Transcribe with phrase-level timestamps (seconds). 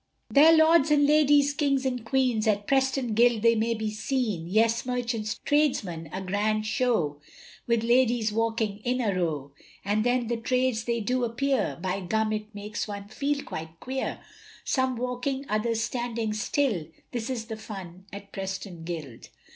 [0.31, 4.83] There lords and ladies, Kings and Queens, At Preston Guild they may be seen, Yes,
[4.83, 7.21] Merchants, Tradesmen, a grand show,
[7.67, 9.51] With ladies walking in a row;
[9.85, 14.19] And then the trades they do appear, By gum it makes one feel quite queer,
[14.65, 19.29] Some walking, others standing still, This is the fun at Preston Guild.